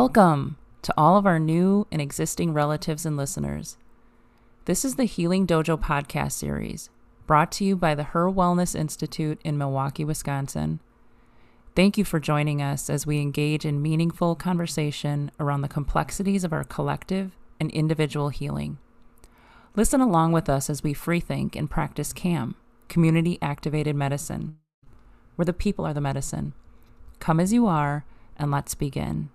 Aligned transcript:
Welcome 0.00 0.58
to 0.82 0.94
all 0.96 1.16
of 1.16 1.26
our 1.26 1.40
new 1.40 1.88
and 1.90 2.00
existing 2.00 2.52
relatives 2.52 3.04
and 3.04 3.16
listeners. 3.16 3.76
This 4.64 4.84
is 4.84 4.94
the 4.94 5.06
Healing 5.06 5.44
Dojo 5.44 5.76
podcast 5.76 6.34
series 6.34 6.88
brought 7.26 7.50
to 7.50 7.64
you 7.64 7.74
by 7.74 7.96
the 7.96 8.04
HIR 8.04 8.30
Wellness 8.30 8.78
Institute 8.78 9.40
in 9.42 9.58
Milwaukee, 9.58 10.04
Wisconsin. 10.04 10.78
Thank 11.74 11.98
you 11.98 12.04
for 12.04 12.20
joining 12.20 12.62
us 12.62 12.88
as 12.88 13.08
we 13.08 13.18
engage 13.20 13.64
in 13.64 13.82
meaningful 13.82 14.36
conversation 14.36 15.32
around 15.40 15.62
the 15.62 15.68
complexities 15.68 16.44
of 16.44 16.52
our 16.52 16.62
collective 16.62 17.36
and 17.58 17.68
individual 17.72 18.28
healing. 18.28 18.78
Listen 19.74 20.00
along 20.00 20.30
with 20.30 20.48
us 20.48 20.70
as 20.70 20.84
we 20.84 20.94
freethink 20.94 21.56
and 21.56 21.68
practice 21.68 22.12
CAM, 22.12 22.54
community 22.88 23.36
activated 23.42 23.96
medicine, 23.96 24.58
where 25.34 25.46
the 25.46 25.52
people 25.52 25.84
are 25.84 25.92
the 25.92 26.00
medicine. 26.00 26.52
Come 27.18 27.40
as 27.40 27.52
you 27.52 27.66
are, 27.66 28.04
and 28.36 28.52
let's 28.52 28.76
begin. 28.76 29.30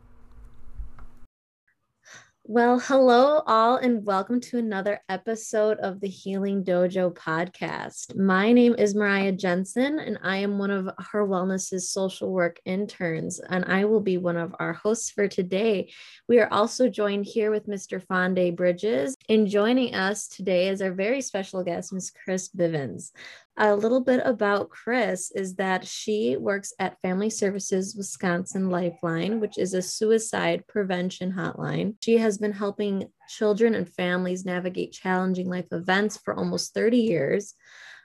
Well, 2.45 2.77
hello, 2.77 3.41
all, 3.47 3.77
and 3.77 4.05
welcome 4.05 4.41
to 4.41 4.57
another 4.57 4.99
episode 5.07 5.77
of 5.77 6.01
the 6.01 6.09
Healing 6.09 6.65
Dojo 6.65 7.13
podcast. 7.13 8.17
My 8.17 8.51
name 8.51 8.75
is 8.77 8.93
Mariah 8.93 9.31
Jensen, 9.31 9.97
and 9.97 10.19
I 10.21 10.37
am 10.37 10.59
one 10.59 10.69
of 10.69 10.89
HIR 10.99 11.25
Wellness's 11.25 11.89
social 11.89 12.33
work 12.33 12.59
interns, 12.65 13.39
and 13.39 13.63
I 13.63 13.85
will 13.85 14.01
be 14.01 14.17
one 14.17 14.35
of 14.35 14.53
our 14.59 14.73
hosts 14.73 15.09
for 15.09 15.29
today. 15.29 15.93
We 16.27 16.41
are 16.41 16.51
also 16.51 16.89
joined 16.89 17.27
here 17.27 17.49
with 17.49 17.65
Mr. 17.65 18.05
Fonde 18.05 18.57
Bridges, 18.57 19.15
and 19.29 19.47
joining 19.47 19.95
us 19.95 20.27
today 20.27 20.67
is 20.67 20.81
our 20.81 20.91
very 20.91 21.21
special 21.21 21.63
guest, 21.63 21.93
Ms. 21.93 22.11
Chris 22.11 22.49
Bivens 22.49 23.11
a 23.57 23.75
little 23.75 24.01
bit 24.01 24.21
about 24.25 24.69
Chris 24.69 25.31
is 25.31 25.55
that 25.55 25.85
she 25.85 26.37
works 26.37 26.73
at 26.79 26.99
Family 27.01 27.29
Services 27.29 27.95
Wisconsin 27.95 28.69
Lifeline, 28.69 29.39
which 29.39 29.59
is 29.59 29.73
a 29.73 29.81
suicide 29.81 30.65
prevention 30.67 31.31
hotline. 31.31 31.95
She 32.01 32.17
has 32.17 32.39
been 32.39 32.53
helping 32.53 33.09
children 33.29 33.75
and 33.75 33.87
families 33.87 34.43
navigate 34.43 34.91
challenging 34.91 35.49
life 35.49 35.67
events 35.71 36.17
for 36.17 36.35
almost 36.35 36.73
30 36.73 36.97
years. 36.97 37.53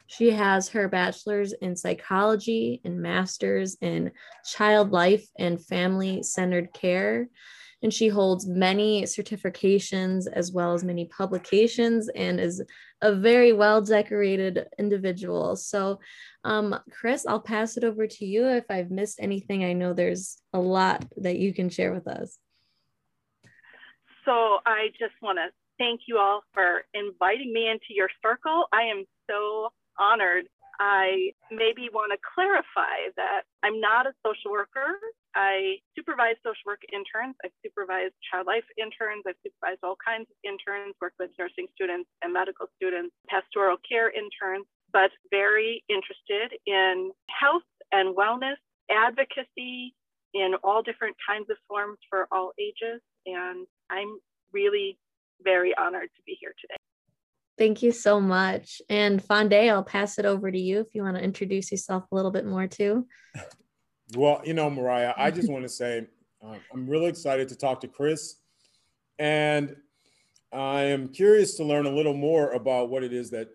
She 0.06 0.30
has 0.32 0.68
her 0.70 0.88
bachelor's 0.88 1.52
in 1.54 1.76
psychology 1.76 2.80
and 2.84 3.00
master's 3.00 3.76
in 3.80 4.12
child 4.44 4.90
life 4.90 5.26
and 5.38 5.64
family 5.64 6.22
centered 6.22 6.72
care 6.74 7.28
and 7.82 7.92
she 7.92 8.08
holds 8.08 8.46
many 8.46 9.02
certifications 9.04 10.26
as 10.32 10.52
well 10.52 10.74
as 10.74 10.82
many 10.82 11.06
publications 11.06 12.08
and 12.14 12.40
is 12.40 12.62
a 13.02 13.14
very 13.14 13.52
well 13.52 13.80
decorated 13.80 14.66
individual. 14.78 15.54
So, 15.56 16.00
um, 16.44 16.78
Chris, 16.90 17.26
I'll 17.26 17.40
pass 17.40 17.76
it 17.76 17.84
over 17.84 18.06
to 18.06 18.26
you. 18.26 18.48
If 18.48 18.64
I've 18.68 18.90
missed 18.90 19.20
anything, 19.20 19.64
I 19.64 19.72
know 19.72 19.92
there's 19.92 20.42
a 20.52 20.60
lot 20.60 21.04
that 21.18 21.38
you 21.38 21.54
can 21.54 21.68
share 21.68 21.92
with 21.92 22.08
us. 22.08 22.38
So, 24.24 24.58
I 24.66 24.88
just 24.98 25.14
want 25.22 25.38
to 25.38 25.48
thank 25.78 26.02
you 26.08 26.18
all 26.18 26.42
for 26.52 26.82
inviting 26.92 27.52
me 27.52 27.68
into 27.68 27.86
your 27.90 28.08
circle. 28.22 28.64
I 28.72 28.82
am 28.82 29.04
so 29.28 29.70
honored 29.98 30.46
I 30.78 31.32
maybe 31.50 31.88
want 31.92 32.12
to 32.12 32.18
clarify 32.34 33.10
that 33.16 33.42
I'm 33.62 33.80
not 33.80 34.06
a 34.06 34.12
social 34.24 34.52
worker. 34.52 34.98
I 35.38 35.78
supervise 35.94 36.34
social 36.42 36.66
work 36.66 36.82
interns. 36.92 37.38
I've 37.44 37.54
supervised 37.62 38.14
child 38.26 38.50
life 38.50 38.66
interns. 38.74 39.22
I've 39.22 39.38
supervised 39.46 39.86
all 39.86 39.94
kinds 40.02 40.26
of 40.26 40.36
interns, 40.42 40.98
worked 41.00 41.14
with 41.22 41.30
nursing 41.38 41.70
students 41.78 42.10
and 42.26 42.34
medical 42.34 42.66
students, 42.74 43.14
pastoral 43.30 43.78
care 43.86 44.10
interns, 44.10 44.66
but 44.92 45.14
very 45.30 45.84
interested 45.86 46.58
in 46.66 47.12
health 47.30 47.62
and 47.92 48.18
wellness, 48.18 48.58
advocacy 48.90 49.94
in 50.34 50.58
all 50.64 50.82
different 50.82 51.14
kinds 51.22 51.46
of 51.50 51.56
forms 51.70 51.98
for 52.10 52.26
all 52.32 52.50
ages. 52.58 52.98
And 53.24 53.64
I'm 53.90 54.18
really 54.52 54.98
very 55.44 55.72
honored 55.78 56.10
to 56.16 56.22
be 56.26 56.36
here 56.40 56.54
today. 56.60 56.74
Thank 57.56 57.82
you 57.82 57.92
so 57.92 58.20
much. 58.20 58.82
And 58.88 59.22
Fonde, 59.22 59.70
I'll 59.70 59.84
pass 59.84 60.18
it 60.18 60.24
over 60.24 60.50
to 60.50 60.58
you 60.58 60.80
if 60.80 60.94
you 60.94 61.02
want 61.02 61.16
to 61.16 61.22
introduce 61.22 61.70
yourself 61.70 62.04
a 62.10 62.14
little 62.14 62.32
bit 62.32 62.44
more 62.44 62.66
too. 62.66 63.06
Well, 64.16 64.40
you 64.44 64.54
know, 64.54 64.70
Mariah, 64.70 65.14
I 65.16 65.30
just 65.30 65.48
want 65.52 65.64
to 65.64 65.68
say 65.68 66.06
uh, 66.44 66.56
I'm 66.72 66.88
really 66.88 67.06
excited 67.06 67.48
to 67.48 67.56
talk 67.56 67.80
to 67.80 67.88
Chris. 67.88 68.36
And 69.18 69.76
I 70.52 70.82
am 70.82 71.08
curious 71.08 71.56
to 71.56 71.64
learn 71.64 71.86
a 71.86 71.90
little 71.90 72.14
more 72.14 72.52
about 72.52 72.88
what 72.90 73.02
it 73.02 73.12
is 73.12 73.30
that, 73.30 73.48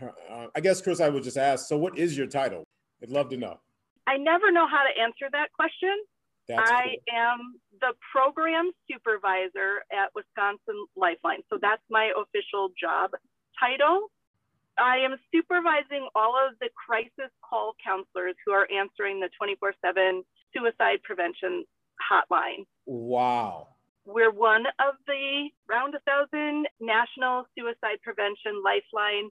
uh, 0.00 0.46
I 0.54 0.60
guess, 0.60 0.80
Chris, 0.80 1.00
I 1.00 1.08
would 1.08 1.22
just 1.22 1.38
ask 1.38 1.66
so, 1.66 1.76
what 1.76 1.98
is 1.98 2.16
your 2.16 2.26
title? 2.26 2.64
I'd 3.02 3.10
love 3.10 3.30
to 3.30 3.36
know. 3.36 3.58
I 4.06 4.16
never 4.16 4.52
know 4.52 4.66
how 4.68 4.84
to 4.84 5.02
answer 5.02 5.28
that 5.32 5.48
question. 5.52 5.96
That's 6.48 6.70
I 6.70 6.82
cool. 6.82 7.18
am 7.18 7.38
the 7.80 7.92
program 8.12 8.70
supervisor 8.90 9.82
at 9.90 10.10
Wisconsin 10.14 10.86
Lifeline. 10.94 11.40
So 11.50 11.58
that's 11.60 11.82
my 11.90 12.12
official 12.16 12.70
job 12.80 13.10
title. 13.58 14.08
I 14.78 14.98
am 14.98 15.16
supervising 15.32 16.08
all 16.14 16.34
of 16.36 16.58
the 16.60 16.68
crisis 16.74 17.32
call 17.48 17.74
counselors 17.82 18.34
who 18.44 18.52
are 18.52 18.68
answering 18.70 19.20
the 19.20 19.30
24 19.38 19.74
7 19.84 20.22
suicide 20.54 21.02
prevention 21.02 21.64
hotline. 22.00 22.66
Wow. 22.84 23.68
We're 24.04 24.30
one 24.30 24.66
of 24.78 24.94
the 25.06 25.48
around 25.68 25.94
a 25.94 26.00
thousand 26.00 26.68
national 26.80 27.46
suicide 27.58 27.98
prevention 28.02 28.62
lifeline 28.62 29.30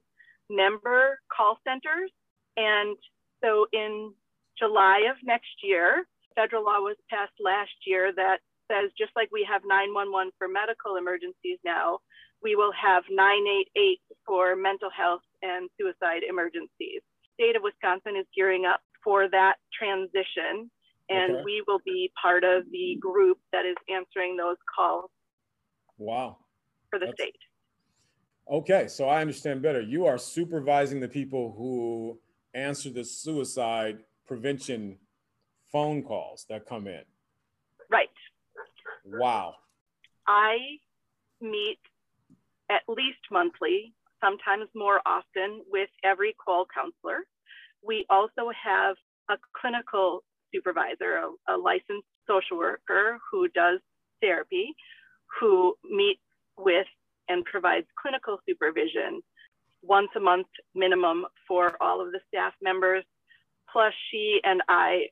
member 0.50 1.18
call 1.34 1.58
centers. 1.66 2.10
And 2.56 2.96
so 3.42 3.66
in 3.72 4.12
July 4.58 5.08
of 5.10 5.16
next 5.24 5.62
year, 5.62 6.06
federal 6.34 6.64
law 6.64 6.80
was 6.80 6.96
passed 7.08 7.32
last 7.40 7.72
year 7.86 8.12
that 8.14 8.38
says 8.70 8.90
just 8.98 9.12
like 9.16 9.30
we 9.32 9.46
have 9.48 9.62
911 9.64 10.32
for 10.38 10.48
medical 10.48 10.96
emergencies 10.96 11.58
now, 11.64 12.00
we 12.42 12.56
will 12.56 12.72
have 12.72 13.04
988 13.08 14.00
for 14.26 14.56
mental 14.56 14.90
health 14.90 15.22
and 15.46 15.70
suicide 15.78 16.22
emergencies. 16.28 17.02
State 17.34 17.54
of 17.54 17.62
Wisconsin 17.62 18.16
is 18.18 18.26
gearing 18.34 18.64
up 18.64 18.80
for 19.04 19.28
that 19.28 19.54
transition, 19.78 20.70
and 21.08 21.36
okay. 21.36 21.42
we 21.44 21.62
will 21.66 21.80
be 21.84 22.10
part 22.20 22.42
of 22.42 22.64
the 22.72 22.96
group 23.00 23.38
that 23.52 23.64
is 23.64 23.76
answering 23.88 24.36
those 24.36 24.56
calls. 24.74 25.10
Wow. 25.98 26.38
For 26.90 26.98
the 26.98 27.06
That's... 27.06 27.20
state. 27.20 27.36
Okay, 28.50 28.86
so 28.88 29.08
I 29.08 29.20
understand 29.20 29.62
better. 29.62 29.80
You 29.80 30.06
are 30.06 30.18
supervising 30.18 31.00
the 31.00 31.08
people 31.08 31.54
who 31.56 32.18
answer 32.54 32.90
the 32.90 33.04
suicide 33.04 34.04
prevention 34.26 34.98
phone 35.70 36.02
calls 36.02 36.46
that 36.48 36.66
come 36.66 36.86
in. 36.86 37.02
Right. 37.90 38.08
Wow. 39.04 39.54
I 40.26 40.58
meet 41.40 41.78
at 42.70 42.82
least 42.88 43.18
monthly, 43.30 43.94
sometimes 44.26 44.68
more 44.74 45.00
often, 45.06 45.62
with 45.70 45.88
every 46.04 46.34
call 46.44 46.66
counselor. 46.74 47.20
We 47.86 48.04
also 48.10 48.50
have 48.64 48.96
a 49.30 49.36
clinical 49.60 50.24
supervisor, 50.52 51.22
a, 51.48 51.54
a 51.54 51.56
licensed 51.56 52.06
social 52.28 52.58
worker 52.58 53.18
who 53.30 53.48
does 53.48 53.78
therapy, 54.20 54.74
who 55.40 55.74
meets 55.88 56.20
with 56.58 56.86
and 57.28 57.44
provides 57.44 57.86
clinical 58.00 58.38
supervision 58.48 59.22
once 59.82 60.08
a 60.16 60.20
month 60.20 60.46
minimum 60.74 61.26
for 61.46 61.76
all 61.80 62.00
of 62.00 62.12
the 62.12 62.20
staff 62.28 62.52
members. 62.62 63.04
Plus, 63.72 63.92
she 64.10 64.40
and 64.44 64.62
I 64.68 65.06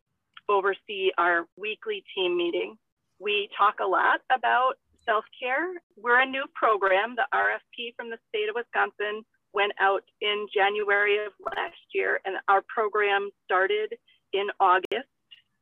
oversee 0.48 1.10
our 1.18 1.46
weekly 1.56 2.04
team 2.14 2.36
meeting. 2.36 2.76
We 3.18 3.48
talk 3.56 3.76
a 3.80 3.86
lot 3.86 4.20
about 4.34 4.74
self 5.06 5.24
care. 5.40 5.72
We're 5.96 6.20
a 6.20 6.26
new 6.26 6.44
program. 6.54 7.16
The 7.16 7.26
RFP 7.34 7.94
from 7.96 8.10
the 8.10 8.18
state 8.28 8.48
of 8.48 8.54
Wisconsin 8.54 9.24
went 9.52 9.72
out 9.80 10.02
in 10.20 10.46
January 10.54 11.24
of 11.24 11.32
last 11.56 11.78
year, 11.92 12.20
and 12.24 12.36
our 12.48 12.62
program 12.74 13.30
started 13.44 13.94
in 14.32 14.46
August 14.60 15.08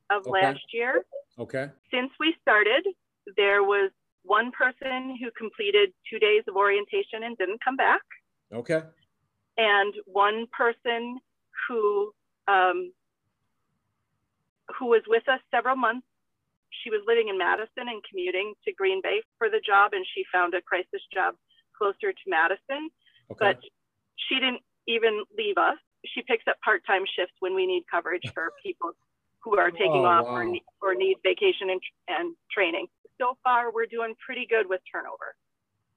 of 0.09 0.25
okay. 0.27 0.31
last 0.31 0.65
year. 0.73 1.05
Okay. 1.39 1.69
Since 1.91 2.11
we 2.19 2.35
started, 2.41 2.85
there 3.37 3.63
was 3.63 3.91
one 4.23 4.51
person 4.51 5.17
who 5.21 5.29
completed 5.37 5.93
two 6.09 6.19
days 6.19 6.43
of 6.47 6.55
orientation 6.55 7.23
and 7.23 7.37
didn't 7.37 7.63
come 7.63 7.75
back. 7.75 8.01
Okay. 8.51 8.81
And 9.57 9.93
one 10.05 10.47
person 10.51 11.19
who 11.67 12.11
um, 12.47 12.91
who 14.79 14.87
was 14.87 15.01
with 15.07 15.27
us 15.29 15.39
several 15.51 15.75
months 15.75 16.07
she 16.81 16.89
was 16.89 17.01
living 17.05 17.29
in 17.29 17.37
Madison 17.37 17.87
and 17.91 18.01
commuting 18.09 18.53
to 18.65 18.73
Green 18.73 19.01
Bay 19.01 19.21
for 19.37 19.49
the 19.49 19.61
job, 19.61 19.93
and 19.93 20.05
she 20.15 20.23
found 20.31 20.53
a 20.53 20.61
crisis 20.61 21.01
job 21.13 21.35
closer 21.77 22.11
to 22.11 22.25
Madison. 22.27 22.89
Okay. 23.31 23.39
But 23.39 23.59
she 24.15 24.35
didn't 24.35 24.61
even 24.87 25.23
leave 25.37 25.57
us. 25.57 25.77
She 26.05 26.21
picks 26.23 26.43
up 26.47 26.57
part 26.63 26.81
time 26.85 27.03
shifts 27.15 27.35
when 27.39 27.55
we 27.55 27.65
need 27.65 27.83
coverage 27.89 28.23
for 28.33 28.51
people 28.63 28.91
who 29.43 29.57
are 29.57 29.71
taking 29.71 30.03
oh, 30.03 30.05
off 30.05 30.25
wow. 30.25 30.31
or, 30.31 30.45
need, 30.45 30.63
or 30.81 30.95
need 30.95 31.17
vacation 31.23 31.69
and, 31.69 31.81
and 32.07 32.35
training. 32.51 32.87
So 33.19 33.37
far, 33.43 33.71
we're 33.71 33.85
doing 33.85 34.15
pretty 34.25 34.47
good 34.49 34.67
with 34.67 34.81
turnover. 34.91 35.35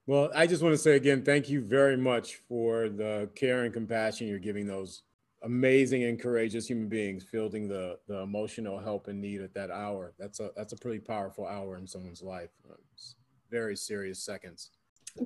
Well, 0.05 0.31
I 0.33 0.47
just 0.47 0.63
want 0.63 0.73
to 0.73 0.77
say 0.77 0.95
again, 0.95 1.23
thank 1.23 1.49
you 1.49 1.61
very 1.61 1.97
much 1.97 2.35
for 2.47 2.87
the 2.87 3.29
care 3.35 3.63
and 3.63 3.73
compassion 3.73 4.27
you're 4.27 4.39
giving 4.39 4.67
those 4.67 5.03
amazing 5.43 6.03
and 6.03 6.19
courageous 6.19 6.67
human 6.67 6.89
beings 6.89 7.23
fielding 7.23 7.67
the 7.67 7.99
the 8.07 8.19
emotional 8.19 8.79
help 8.79 9.07
and 9.07 9.21
need 9.21 9.41
at 9.41 9.53
that 9.53 9.71
hour. 9.71 10.13
That's 10.17 10.39
a 10.39 10.51
that's 10.55 10.73
a 10.73 10.77
pretty 10.77 10.99
powerful 10.99 11.45
hour 11.45 11.77
in 11.77 11.87
someone's 11.87 12.21
life. 12.21 12.51
Uh, 12.69 12.75
it's 12.93 13.15
very 13.49 13.75
serious 13.75 14.23
seconds. 14.23 14.71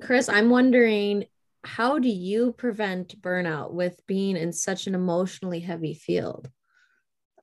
Chris, 0.00 0.28
I'm 0.28 0.50
wondering 0.50 1.26
how 1.64 1.98
do 1.98 2.08
you 2.08 2.52
prevent 2.52 3.20
burnout 3.20 3.72
with 3.72 4.00
being 4.06 4.36
in 4.36 4.52
such 4.52 4.86
an 4.86 4.94
emotionally 4.94 5.60
heavy 5.60 5.94
field? 5.94 6.50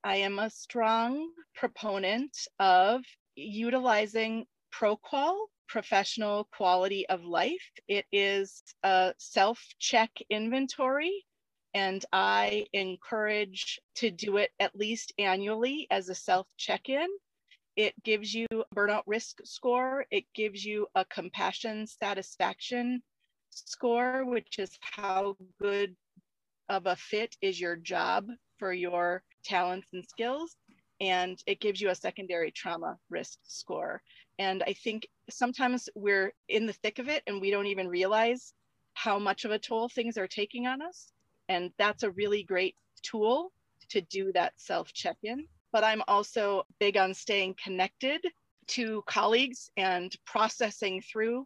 I 0.03 0.17
am 0.17 0.39
a 0.39 0.49
strong 0.49 1.31
proponent 1.55 2.37
of 2.59 3.01
utilizing 3.35 4.45
ProQOL, 4.73 5.35
professional 5.67 6.47
quality 6.55 7.07
of 7.07 7.23
life. 7.23 7.69
It 7.87 8.05
is 8.11 8.63
a 8.83 9.13
self 9.17 9.61
check 9.79 10.11
inventory, 10.29 11.25
and 11.73 12.03
I 12.11 12.65
encourage 12.73 13.79
to 13.95 14.09
do 14.11 14.37
it 14.37 14.51
at 14.59 14.75
least 14.75 15.13
annually 15.19 15.87
as 15.91 16.09
a 16.09 16.15
self 16.15 16.47
check 16.57 16.89
in. 16.89 17.07
It 17.75 17.93
gives 18.03 18.33
you 18.33 18.47
a 18.51 18.75
burnout 18.75 19.03
risk 19.05 19.39
score, 19.43 20.05
it 20.11 20.25
gives 20.33 20.65
you 20.65 20.87
a 20.95 21.05
compassion 21.05 21.87
satisfaction 21.87 23.01
score, 23.49 24.25
which 24.25 24.59
is 24.59 24.77
how 24.81 25.37
good 25.61 25.95
of 26.69 26.85
a 26.85 26.95
fit 26.95 27.35
is 27.41 27.59
your 27.59 27.75
job 27.75 28.27
for 28.57 28.73
your 28.73 29.23
talents 29.43 29.87
and 29.93 30.05
skills. 30.07 30.55
And 31.01 31.41
it 31.47 31.61
gives 31.61 31.79
you 31.79 31.89
a 31.89 31.95
secondary 31.95 32.51
trauma 32.51 32.97
risk 33.09 33.39
score. 33.43 34.01
And 34.37 34.63
I 34.67 34.73
think 34.73 35.07
sometimes 35.29 35.89
we're 35.95 36.33
in 36.49 36.65
the 36.65 36.73
thick 36.73 36.99
of 36.99 37.07
it 37.07 37.23
and 37.25 37.39
we 37.39 37.51
don't 37.51 37.67
even 37.67 37.87
realize 37.87 38.53
how 38.93 39.17
much 39.17 39.45
of 39.45 39.51
a 39.51 39.59
toll 39.59 39.87
things 39.87 40.17
are 40.17 40.27
taking 40.27 40.67
on 40.67 40.81
us. 40.81 41.11
And 41.49 41.71
that's 41.77 42.03
a 42.03 42.11
really 42.11 42.43
great 42.43 42.75
tool 43.03 43.51
to 43.89 44.01
do 44.01 44.31
that 44.33 44.53
self 44.57 44.93
check 44.93 45.17
in. 45.23 45.45
But 45.71 45.83
I'm 45.83 46.03
also 46.07 46.63
big 46.79 46.95
on 46.95 47.13
staying 47.13 47.55
connected 47.61 48.21
to 48.67 49.03
colleagues 49.07 49.69
and 49.75 50.15
processing 50.25 51.01
through 51.01 51.45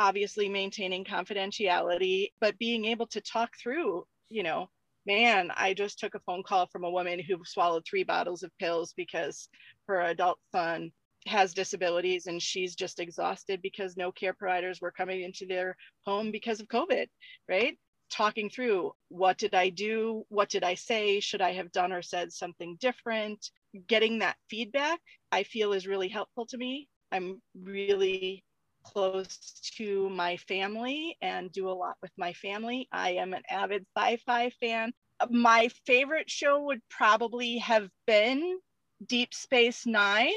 obviously 0.00 0.48
maintaining 0.48 1.04
confidentiality, 1.04 2.32
but 2.40 2.58
being 2.58 2.84
able 2.84 3.06
to 3.06 3.20
talk 3.20 3.50
through, 3.62 4.04
you 4.28 4.42
know, 4.42 4.68
man, 5.06 5.50
I 5.56 5.74
just 5.74 5.98
took 5.98 6.14
a 6.14 6.20
phone 6.20 6.42
call 6.42 6.66
from 6.66 6.84
a 6.84 6.90
woman 6.90 7.20
who 7.20 7.38
swallowed 7.44 7.84
three 7.86 8.04
bottles 8.04 8.42
of 8.42 8.56
pills 8.58 8.92
because 8.96 9.48
her 9.86 10.00
adult 10.00 10.38
son 10.52 10.90
has 11.26 11.54
disabilities 11.54 12.26
and 12.26 12.42
she's 12.42 12.74
just 12.74 13.00
exhausted 13.00 13.62
because 13.62 13.96
no 13.96 14.12
care 14.12 14.34
providers 14.34 14.80
were 14.80 14.90
coming 14.90 15.22
into 15.22 15.46
their 15.46 15.76
home 16.04 16.30
because 16.30 16.60
of 16.60 16.68
COVID, 16.68 17.06
right? 17.48 17.78
Talking 18.10 18.48
through 18.50 18.92
what 19.08 19.38
did 19.38 19.54
I 19.54 19.70
do? 19.70 20.24
What 20.28 20.48
did 20.48 20.62
I 20.62 20.74
say? 20.74 21.20
Should 21.20 21.40
I 21.40 21.52
have 21.52 21.72
done 21.72 21.92
or 21.92 22.02
said 22.02 22.32
something 22.32 22.76
different? 22.80 23.50
Getting 23.88 24.20
that 24.20 24.36
feedback, 24.48 25.00
I 25.32 25.42
feel 25.42 25.72
is 25.72 25.86
really 25.86 26.08
helpful 26.08 26.46
to 26.46 26.56
me. 26.56 26.88
I'm 27.10 27.40
really 27.60 28.44
close 28.84 29.36
to 29.76 30.08
my 30.10 30.36
family 30.36 31.16
and 31.22 31.50
do 31.50 31.68
a 31.68 31.72
lot 31.72 31.96
with 32.02 32.12
my 32.16 32.32
family. 32.34 32.88
I 32.92 33.12
am 33.12 33.34
an 33.34 33.42
avid 33.50 33.86
sci 33.96 34.18
fi 34.26 34.50
fan. 34.60 34.92
My 35.30 35.68
favorite 35.86 36.30
show 36.30 36.62
would 36.62 36.80
probably 36.90 37.58
have 37.58 37.88
been 38.06 38.58
Deep 39.06 39.32
Space 39.34 39.86
Nine. 39.86 40.32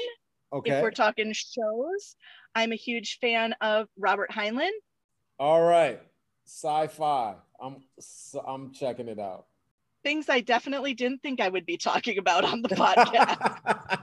Okay. 0.52 0.70
If 0.70 0.82
we're 0.82 0.90
talking 0.90 1.32
shows, 1.32 2.16
I'm 2.54 2.72
a 2.72 2.76
huge 2.76 3.18
fan 3.20 3.54
of 3.60 3.88
Robert 3.98 4.30
Heinlein. 4.30 4.70
All 5.38 5.62
right, 5.62 6.00
sci-fi. 6.48 7.34
I'm 7.60 7.76
I'm 8.46 8.72
checking 8.72 9.08
it 9.08 9.18
out. 9.18 9.46
Things 10.02 10.28
I 10.28 10.40
definitely 10.40 10.94
didn't 10.94 11.22
think 11.22 11.40
I 11.40 11.48
would 11.48 11.66
be 11.66 11.76
talking 11.76 12.18
about 12.18 12.44
on 12.44 12.62
the 12.62 12.68
podcast. 12.68 14.00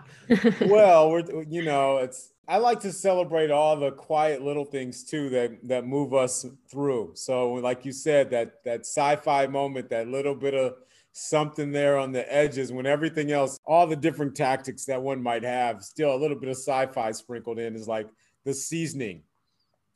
well, 0.70 1.10
we're 1.10 1.44
you 1.44 1.64
know 1.64 1.98
it's 1.98 2.32
I 2.48 2.58
like 2.58 2.80
to 2.82 2.92
celebrate 2.92 3.50
all 3.50 3.76
the 3.76 3.92
quiet 3.92 4.44
little 4.44 4.66
things 4.66 5.04
too 5.04 5.30
that 5.30 5.68
that 5.68 5.88
move 5.88 6.14
us 6.14 6.46
through. 6.70 7.12
So, 7.16 7.54
like 7.54 7.86
you 7.86 7.92
said, 7.92 8.30
that 8.32 8.64
that 8.64 8.82
sci-fi 8.82 9.48
moment, 9.48 9.90
that 9.90 10.08
little 10.08 10.36
bit 10.36 10.54
of 10.54 10.76
something 11.14 11.72
there 11.72 11.98
on 11.98 12.12
the 12.12 12.32
edges, 12.32 12.72
when 12.72 12.86
everything 12.86 13.32
else, 13.32 13.58
all 13.66 13.88
the 13.88 13.96
different 13.96 14.36
tactics 14.36 14.86
that 14.86 15.02
one 15.02 15.24
might 15.24 15.44
have, 15.44 15.82
still 15.82 16.14
a 16.14 16.18
little 16.18 16.38
bit 16.38 16.50
of 16.50 16.58
sci-fi 16.58 17.12
sprinkled 17.12 17.58
in 17.58 17.76
is 17.76 17.88
like 17.88 18.08
the 18.44 18.54
seasoning 18.54 19.24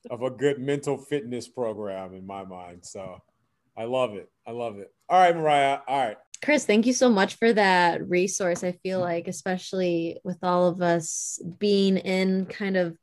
of 0.10 0.22
a 0.22 0.30
good 0.30 0.60
mental 0.60 0.98
fitness 0.98 1.48
program 1.48 2.13
in 2.13 2.25
my 2.25 2.44
mind. 2.44 2.86
So, 2.86 3.22
I 3.78 3.86
love 3.86 4.16
it. 4.16 4.30
I 4.46 4.51
love 4.51 4.78
it. 4.78 4.92
All 5.07 5.19
right, 5.19 5.36
Mariah. 5.36 5.80
All 5.88 6.06
right. 6.06 6.18
Chris, 6.44 6.66
thank 6.66 6.86
you 6.86 6.94
so 6.94 7.10
much 7.10 7.36
for 7.36 7.51
that 7.54 8.07
resource. 8.07 8.63
I 8.63 8.74
feel 8.84 9.00
like, 9.00 9.28
especially 9.28 10.19
with 10.24 10.38
all 10.44 10.68
of 10.68 10.81
us 10.81 11.40
being 11.60 11.98
in 11.98 12.46
kind 12.46 12.78
of 12.78 12.98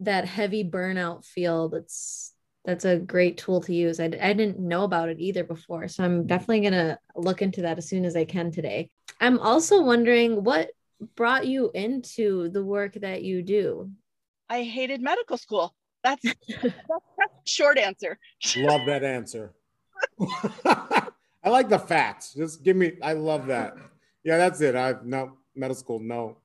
that 0.00 0.26
heavy 0.26 0.64
burnout 0.64 1.24
field, 1.24 1.74
it's 1.74 2.34
that's 2.64 2.84
a 2.84 2.98
great 2.98 3.38
tool 3.38 3.62
to 3.62 3.74
use. 3.74 4.00
I, 4.00 4.04
I 4.04 4.32
didn't 4.34 4.58
know 4.58 4.84
about 4.84 5.08
it 5.08 5.18
either 5.18 5.44
before. 5.44 5.88
So 5.88 6.04
I'm 6.04 6.26
definitely 6.26 6.60
going 6.60 6.72
to 6.72 6.98
look 7.16 7.40
into 7.40 7.62
that 7.62 7.78
as 7.78 7.88
soon 7.88 8.04
as 8.04 8.14
I 8.14 8.26
can 8.26 8.50
today. 8.50 8.90
I'm 9.20 9.38
also 9.38 9.82
wondering 9.82 10.44
what 10.44 10.70
brought 11.16 11.46
you 11.46 11.70
into 11.74 12.50
the 12.50 12.64
work 12.64 12.94
that 12.94 13.22
you 13.22 13.42
do? 13.42 13.90
I 14.48 14.62
hated 14.62 15.00
medical 15.00 15.36
school. 15.36 15.74
That's, 16.04 16.22
that's, 16.22 16.74
that's 17.18 17.50
short 17.50 17.76
answer. 17.76 18.18
Love 18.56 18.86
that 18.86 19.02
answer. 19.02 19.52
I 21.44 21.48
like 21.48 21.68
the 21.68 21.78
facts. 21.78 22.34
Just 22.34 22.62
give 22.62 22.76
me. 22.76 22.92
I 23.02 23.14
love 23.14 23.46
that. 23.48 23.74
Yeah, 24.24 24.38
that's 24.38 24.60
it. 24.60 24.76
I've 24.76 25.04
no 25.04 25.38
medical 25.56 25.74
school. 25.74 25.98
No. 26.00 26.38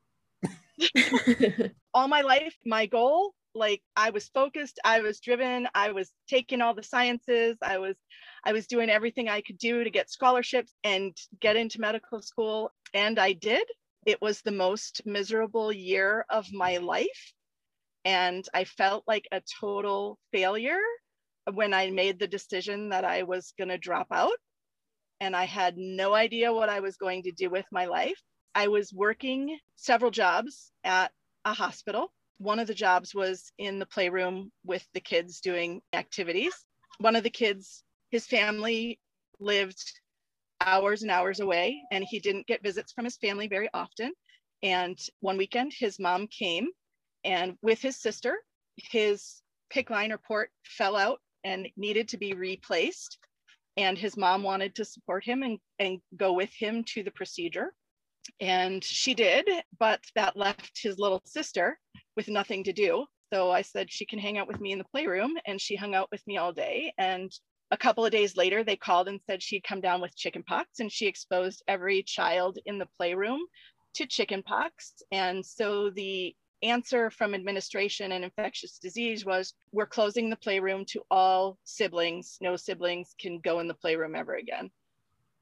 all 1.93 2.07
my 2.07 2.21
life, 2.21 2.55
my 2.65 2.85
goal, 2.85 3.33
like 3.55 3.81
I 3.95 4.09
was 4.09 4.29
focused, 4.29 4.79
I 4.83 5.01
was 5.01 5.19
driven, 5.19 5.67
I 5.75 5.91
was 5.91 6.11
taking 6.27 6.61
all 6.61 6.73
the 6.73 6.83
sciences, 6.83 7.57
I 7.61 7.77
was, 7.77 7.95
I 8.43 8.53
was 8.53 8.67
doing 8.67 8.89
everything 8.89 9.29
I 9.29 9.41
could 9.41 9.57
do 9.57 9.83
to 9.83 9.89
get 9.89 10.09
scholarships 10.09 10.73
and 10.83 11.15
get 11.39 11.55
into 11.55 11.79
medical 11.79 12.21
school, 12.21 12.71
and 12.93 13.19
I 13.19 13.33
did. 13.33 13.63
It 14.05 14.21
was 14.21 14.41
the 14.41 14.51
most 14.51 15.01
miserable 15.05 15.71
year 15.71 16.25
of 16.29 16.51
my 16.51 16.77
life, 16.77 17.33
and 18.05 18.45
I 18.53 18.65
felt 18.65 19.03
like 19.07 19.27
a 19.31 19.41
total 19.59 20.19
failure 20.31 20.81
when 21.53 21.73
I 21.73 21.89
made 21.89 22.19
the 22.19 22.27
decision 22.27 22.89
that 22.89 23.05
I 23.05 23.23
was 23.23 23.53
going 23.57 23.69
to 23.69 23.77
drop 23.77 24.07
out 24.11 24.37
and 25.19 25.35
I 25.35 25.45
had 25.45 25.77
no 25.77 26.13
idea 26.13 26.53
what 26.53 26.69
I 26.69 26.81
was 26.81 26.97
going 26.97 27.23
to 27.23 27.31
do 27.31 27.49
with 27.49 27.65
my 27.71 27.85
life. 27.85 28.21
I 28.55 28.67
was 28.67 28.93
working 28.93 29.57
several 29.75 30.11
jobs 30.11 30.71
at 30.83 31.11
a 31.45 31.53
hospital. 31.53 32.11
One 32.39 32.59
of 32.59 32.67
the 32.67 32.73
jobs 32.73 33.15
was 33.15 33.51
in 33.57 33.79
the 33.79 33.85
playroom 33.85 34.51
with 34.65 34.85
the 34.93 34.99
kids 34.99 35.39
doing 35.39 35.81
activities. 35.93 36.53
One 36.99 37.15
of 37.15 37.23
the 37.23 37.29
kids, 37.29 37.83
his 38.11 38.27
family 38.27 38.99
lived 39.39 39.81
hours 40.61 41.01
and 41.01 41.11
hours 41.11 41.39
away, 41.39 41.81
and 41.91 42.03
he 42.03 42.19
didn't 42.19 42.47
get 42.47 42.63
visits 42.63 42.91
from 42.91 43.05
his 43.05 43.17
family 43.17 43.47
very 43.47 43.69
often. 43.73 44.13
And 44.61 44.97
one 45.21 45.37
weekend, 45.37 45.73
his 45.77 45.99
mom 45.99 46.27
came, 46.27 46.67
and 47.23 47.57
with 47.61 47.81
his 47.81 47.97
sister, 47.97 48.37
his 48.75 49.41
PICC 49.73 49.89
line 49.89 50.11
or 50.11 50.17
port 50.17 50.51
fell 50.65 50.95
out 50.95 51.19
and 51.43 51.67
needed 51.75 52.07
to 52.09 52.17
be 52.17 52.33
replaced. 52.33 53.17
And 53.75 53.97
his 53.97 54.17
mom 54.17 54.43
wanted 54.43 54.75
to 54.75 54.85
support 54.85 55.23
him 55.23 55.41
and, 55.41 55.57
and 55.79 55.99
go 56.15 56.33
with 56.33 56.51
him 56.53 56.83
to 56.89 57.03
the 57.03 57.11
procedure. 57.11 57.73
And 58.39 58.83
she 58.83 59.13
did 59.13 59.49
but 59.79 60.01
that 60.15 60.37
left 60.37 60.79
his 60.81 60.99
little 60.99 61.21
sister 61.25 61.79
with 62.15 62.27
nothing 62.27 62.63
to 62.65 62.73
do. 62.73 63.05
So 63.33 63.49
i 63.49 63.63
said 63.63 63.91
she 63.91 64.05
can 64.05 64.19
hang 64.19 64.37
out 64.37 64.47
with 64.47 64.61
me 64.61 64.71
in 64.71 64.77
the 64.77 64.85
playroom. 64.85 65.33
And 65.45 65.59
she 65.59 65.75
hung 65.75 65.95
out 65.95 66.09
with 66.11 66.25
me 66.27 66.37
all 66.37 66.53
day. 66.53 66.93
And 66.97 67.31
a 67.71 67.77
couple 67.77 68.05
of 68.05 68.11
days 68.11 68.37
later 68.37 68.63
they 68.63 68.75
called 68.75 69.07
and 69.07 69.19
said 69.27 69.41
she'd 69.41 69.63
come 69.63 69.81
down 69.81 69.99
with 69.99 70.15
chickenpox 70.15 70.79
and 70.79 70.91
she 70.91 71.07
exposed 71.07 71.63
every 71.67 72.03
child 72.03 72.59
in 72.65 72.77
the 72.77 72.87
playroom 72.97 73.39
to 73.95 74.05
chickenpox 74.05 74.93
and 75.11 75.43
so 75.43 75.89
the 75.89 76.35
answer 76.63 77.09
from 77.09 77.33
administration 77.33 78.13
and 78.13 78.23
infectious 78.23 78.79
disease 78.79 79.25
was 79.25 79.53
we're 79.71 79.85
closing 79.85 80.29
the 80.29 80.35
playroom 80.37 80.85
to 80.85 81.01
all 81.11 81.57
siblings. 81.63 82.37
No 82.41 82.55
siblings 82.55 83.15
can 83.19 83.39
go 83.39 83.59
in 83.59 83.67
the 83.67 83.73
playroom 83.73 84.15
ever 84.15 84.35
again. 84.35 84.71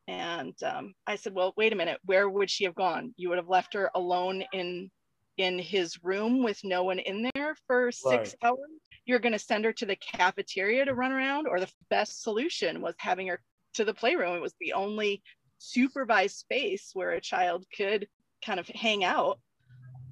And 0.08 0.56
um, 0.64 0.94
I 1.08 1.16
said, 1.16 1.34
well, 1.34 1.54
wait 1.56 1.74
a 1.74 1.76
minute, 1.76 2.00
where 2.06 2.28
would 2.28 2.50
she 2.50 2.66
have 2.66 2.76
gone? 2.76 3.14
You 3.18 3.30
would 3.30 3.38
have 3.38 3.50
left 3.50 3.74
her 3.74 3.92
alone 3.96 4.44
in 4.52 4.90
in 5.38 5.58
his 5.58 6.04
room 6.04 6.44
with 6.44 6.60
no 6.64 6.84
one 6.84 7.00
in 7.00 7.30
there 7.34 7.56
for 7.66 7.92
six 7.92 8.36
right. 8.44 8.50
hours. 8.50 8.60
You're 9.06 9.20
going 9.20 9.32
to 9.32 9.40
send 9.40 9.66
her 9.66 9.74
to 9.74 9.86
the 9.86 9.96
cafeteria 9.96 10.86
to 10.86 10.94
run 10.94 11.12
around, 11.12 11.48
or 11.48 11.60
the 11.60 11.72
best 11.90 12.22
solution 12.22 12.82
was 12.82 12.96
having 12.98 13.28
her 13.28 13.42
to 13.76 13.86
the 13.86 13.94
playroom. 13.94 14.36
It 14.36 14.42
was 14.42 14.54
the 14.60 14.74
only 14.74 15.24
supervised 15.58 16.36
space 16.36 16.92
where 16.94 17.12
a 17.12 17.22
child 17.22 17.66
could 17.76 18.08
kind 18.46 18.60
of 18.60 18.68
hang 18.68 19.04
out 19.04 19.40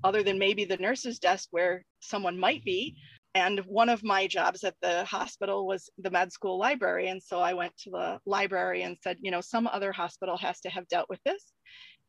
other 0.04 0.24
than 0.24 0.40
maybe 0.40 0.66
the 0.66 0.78
nurse's 0.78 1.20
desk 1.20 1.48
where 1.52 1.84
someone 2.00 2.40
might 2.40 2.64
be. 2.64 2.96
and 3.36 3.60
one 3.68 3.90
of 3.90 4.04
my 4.04 4.26
jobs 4.26 4.64
at 4.64 4.76
the 4.82 5.06
hospital 5.06 5.68
was 5.68 5.90
the 6.00 6.10
med 6.10 6.32
school 6.32 6.58
library. 6.58 7.10
And 7.10 7.22
so 7.22 7.40
i 7.40 7.54
went 7.54 7.78
to 7.84 7.92
the 7.92 8.20
library 8.26 8.82
and 8.84 8.98
said 9.04 9.18
you 9.22 9.32
know 9.32 9.42
some 9.42 9.68
other 9.68 9.92
hospital 9.92 10.38
has 10.38 10.60
to 10.62 10.70
have 10.70 10.88
dealt 10.88 11.10
with 11.10 11.22
this. 11.24 11.44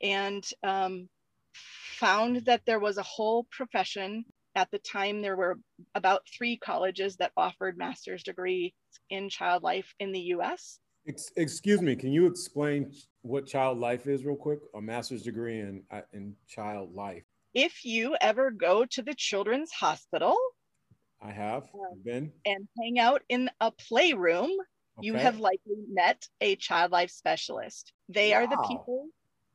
And 0.02 0.44
um, 0.62 1.08
found 1.52 2.46
that 2.46 2.62
there 2.66 2.80
was 2.80 2.96
a 2.98 3.02
whole 3.02 3.46
profession. 3.50 4.24
At 4.56 4.70
the 4.70 4.78
time 4.78 5.22
there 5.22 5.36
were 5.36 5.58
about 5.94 6.22
three 6.36 6.56
colleges 6.56 7.16
that 7.16 7.32
offered 7.36 7.76
master's 7.76 8.22
degrees 8.22 8.72
in 9.10 9.28
child 9.28 9.62
life 9.62 9.94
in 10.00 10.12
the 10.12 10.20
us 10.20 10.80
excuse 11.36 11.80
me 11.80 11.96
can 11.96 12.12
you 12.12 12.26
explain 12.26 12.92
what 13.22 13.46
child 13.46 13.78
life 13.78 14.06
is 14.06 14.24
real 14.24 14.36
quick? 14.36 14.60
A 14.74 14.80
master's 14.80 15.22
degree 15.22 15.60
in 15.60 15.82
uh, 15.90 16.02
in 16.12 16.34
child 16.48 16.94
life 16.94 17.24
if 17.54 17.84
you 17.84 18.16
ever 18.20 18.50
go 18.50 18.84
to 18.84 19.02
the 19.02 19.14
children's 19.14 19.70
hospital 19.72 20.36
I 21.22 21.32
have 21.32 21.64
um, 21.74 22.00
been. 22.04 22.32
And 22.46 22.66
hang 22.80 22.98
out 22.98 23.22
in 23.28 23.50
a 23.60 23.70
playroom. 23.70 24.50
Okay. 24.98 25.06
You 25.06 25.14
have 25.14 25.38
likely 25.38 25.76
met 25.92 26.26
a 26.40 26.56
child 26.56 26.92
life 26.92 27.10
specialist. 27.10 27.92
They 28.08 28.30
wow. 28.30 28.38
are 28.38 28.46
the 28.46 28.64
people 28.68 29.06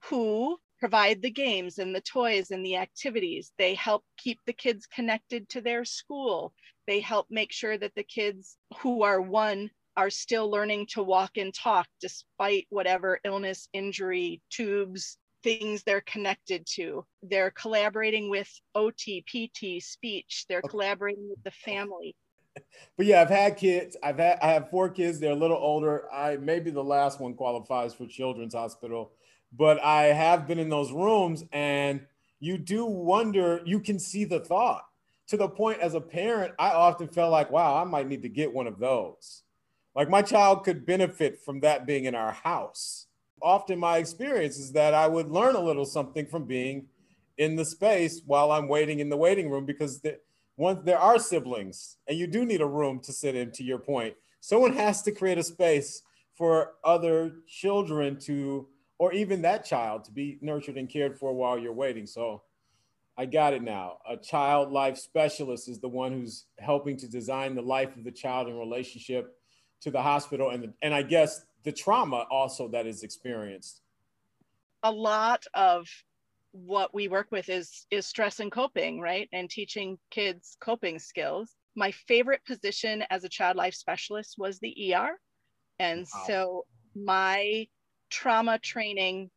who 0.05 0.57
provide 0.79 1.21
the 1.21 1.31
games 1.31 1.79
and 1.79 1.95
the 1.95 2.01
toys 2.01 2.51
and 2.51 2.63
the 2.63 2.77
activities. 2.77 3.51
They 3.57 3.73
help 3.73 4.03
keep 4.17 4.39
the 4.45 4.53
kids 4.53 4.85
connected 4.85 5.49
to 5.49 5.61
their 5.61 5.85
school. 5.85 6.53
They 6.87 6.99
help 6.99 7.27
make 7.29 7.51
sure 7.51 7.77
that 7.77 7.95
the 7.95 8.03
kids 8.03 8.57
who 8.79 9.03
are 9.03 9.21
one 9.21 9.71
are 9.97 10.09
still 10.09 10.51
learning 10.51 10.87
to 10.87 11.01
walk 11.01 11.37
and 11.37 11.53
talk 11.53 11.87
despite 12.01 12.67
whatever 12.69 13.19
illness, 13.23 13.69
injury, 13.73 14.41
tubes, 14.51 15.17
things 15.45 15.83
they're 15.83 16.01
connected 16.01 16.65
to. 16.65 17.05
They're 17.21 17.51
collaborating 17.51 18.31
with 18.31 18.49
OT, 18.73 19.21
PT, 19.21 19.81
speech. 19.81 20.45
They're 20.49 20.57
okay. 20.57 20.67
collaborating 20.67 21.29
with 21.29 21.41
the 21.43 21.51
family. 21.51 22.15
But 22.95 23.05
yeah, 23.05 23.21
I've 23.21 23.29
had 23.29 23.57
kids. 23.57 23.97
I've 24.01 24.17
had 24.17 24.39
I 24.41 24.53
have 24.53 24.69
four 24.69 24.87
kids. 24.87 25.19
They're 25.19 25.33
a 25.33 25.35
little 25.35 25.57
older. 25.57 26.05
I 26.09 26.37
maybe 26.37 26.71
the 26.71 26.81
last 26.81 27.19
one 27.19 27.33
qualifies 27.33 27.93
for 27.93 28.07
Children's 28.07 28.53
Hospital, 28.53 29.11
but 29.51 29.83
I 29.83 30.03
have 30.03 30.47
been 30.47 30.57
in 30.57 30.69
those 30.69 30.89
rooms, 30.89 31.43
and 31.51 32.05
you 32.39 32.57
do 32.57 32.85
wonder. 32.85 33.59
You 33.65 33.81
can 33.81 33.99
see 33.99 34.23
the 34.23 34.39
thought 34.39 34.85
to 35.27 35.35
the 35.35 35.49
point. 35.49 35.81
As 35.81 35.95
a 35.95 35.99
parent, 35.99 36.53
I 36.57 36.69
often 36.69 37.09
felt 37.09 37.33
like, 37.33 37.51
wow, 37.51 37.75
I 37.75 37.83
might 37.83 38.07
need 38.07 38.21
to 38.21 38.29
get 38.29 38.53
one 38.53 38.67
of 38.67 38.79
those. 38.79 39.43
Like 39.93 40.09
my 40.09 40.21
child 40.21 40.63
could 40.63 40.85
benefit 40.85 41.41
from 41.43 41.59
that 41.59 41.85
being 41.85 42.05
in 42.05 42.15
our 42.15 42.31
house 42.31 43.07
often 43.45 43.77
my 43.77 43.97
experience 43.97 44.57
is 44.57 44.71
that 44.71 44.95
I 44.95 45.07
would 45.07 45.29
learn 45.29 45.55
a 45.55 45.61
little 45.61 45.85
something 45.85 46.25
from 46.25 46.45
being 46.45 46.87
in 47.37 47.55
the 47.55 47.63
space 47.63 48.21
while 48.25 48.51
I'm 48.51 48.67
waiting 48.67 48.99
in 48.99 49.09
the 49.09 49.17
waiting 49.17 49.51
room 49.51 49.65
because 49.65 50.01
the, 50.01 50.19
one, 50.55 50.83
there 50.83 50.97
are 50.97 51.19
siblings 51.19 51.97
and 52.07 52.17
you 52.17 52.25
do 52.25 52.43
need 52.43 52.61
a 52.61 52.65
room 52.65 52.99
to 53.01 53.13
sit 53.13 53.35
in, 53.35 53.51
to 53.51 53.63
your 53.63 53.77
point. 53.77 54.15
Someone 54.41 54.73
has 54.73 55.03
to 55.03 55.11
create 55.11 55.37
a 55.37 55.43
space 55.43 56.01
for 56.35 56.71
other 56.83 57.35
children 57.47 58.17
to, 58.21 58.67
or 58.97 59.13
even 59.13 59.43
that 59.43 59.63
child 59.63 60.05
to 60.05 60.11
be 60.11 60.39
nurtured 60.41 60.77
and 60.77 60.89
cared 60.89 61.17
for 61.17 61.31
while 61.33 61.59
you're 61.59 61.71
waiting. 61.71 62.07
So 62.07 62.41
I 63.15 63.27
got 63.27 63.53
it 63.53 63.61
now. 63.61 63.99
A 64.09 64.17
child 64.17 64.71
life 64.71 64.97
specialist 64.97 65.69
is 65.69 65.79
the 65.79 65.87
one 65.87 66.13
who's 66.13 66.45
helping 66.57 66.97
to 66.97 67.07
design 67.07 67.53
the 67.53 67.61
life 67.61 67.95
of 67.95 68.03
the 68.03 68.11
child 68.11 68.47
in 68.47 68.57
relationship 68.57 69.35
to 69.81 69.91
the 69.91 70.01
hospital. 70.01 70.49
And, 70.49 70.73
and 70.81 70.95
I 70.95 71.03
guess 71.03 71.45
the 71.65 71.71
trauma 71.71 72.25
also 72.29 72.67
that 72.69 72.87
is 72.87 73.03
experienced. 73.03 73.81
A 74.83 74.91
lot 74.91 75.43
of 75.53 75.87
what 76.51 76.93
we 76.93 77.09
work 77.09 77.27
with 77.31 77.49
is 77.49 77.85
is 77.91 78.05
stress 78.05 78.39
and 78.39 78.51
coping 78.51 79.01
right? 79.01 79.27
And 79.33 79.49
teaching 79.49 79.97
kids 80.11 80.55
coping 80.61 80.99
skills. 80.99 81.55
My 81.75 81.91
favorite 81.91 82.41
position 82.45 83.03
as 83.09 83.25
a 83.25 83.29
child 83.29 83.57
life 83.57 83.73
specialist 83.73 84.35
was 84.37 84.59
the 84.59 84.95
er 84.95 85.19
and 85.79 86.07
wow. 86.13 86.23
so 86.27 86.65
my 86.95 87.67
trauma 88.09 88.57
training 88.59 89.29